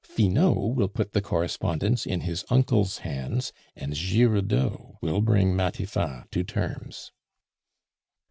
[0.03, 6.43] Finot will put the correspondence in his uncle's hands, and Giroudeau will bring Matifat to
[6.43, 7.11] terms."